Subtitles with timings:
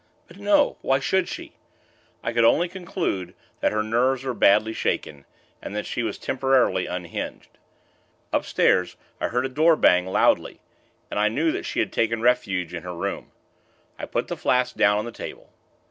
[0.27, 0.77] But no!
[0.81, 1.57] Why should she?
[2.23, 5.25] I could only conclude that her nerves were badly shaken,
[5.61, 7.59] and that she was temporarily unhinged.
[8.33, 10.59] Upstairs, I heard a door bang, loudly,
[11.11, 13.31] and I knew that she had taken refuge in her room.
[13.99, 15.53] I put the flask down on the table.